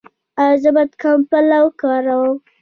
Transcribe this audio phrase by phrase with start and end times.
[0.43, 2.37] ایا زه باید کمپله وکاروم؟